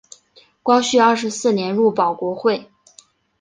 [0.63, 2.71] 光绪二十四年入保国会。